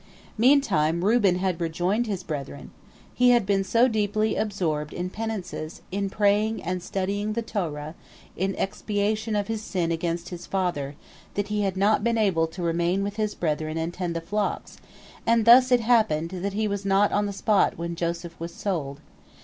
[0.35, 2.71] Meantime Reuben had rejoined his brethren.
[3.13, 7.93] He had been so deeply absorbed in penances, in praying and studying the Torah,
[8.35, 10.95] in expiation of his sin against his father,
[11.35, 14.77] that he had not been able to remain with his brethren and tend the flocks,
[15.27, 19.01] and thus it happened that he was not on the spot when Joseph was sold.